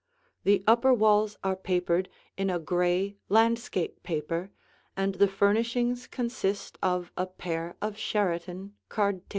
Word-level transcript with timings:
The 0.45 0.63
upper 0.65 0.95
walls 0.95 1.37
are 1.43 1.55
papered 1.55 2.09
in 2.35 2.49
a 2.49 2.57
gray 2.57 3.17
landscape 3.29 4.01
paper, 4.01 4.49
and 4.97 5.13
the 5.13 5.27
furnishings 5.27 6.07
consist 6.07 6.79
of 6.81 7.11
a 7.15 7.27
pair 7.27 7.75
of 7.83 7.99
Sheraton 7.99 8.73
card 8.89 9.17
tables. 9.17 9.29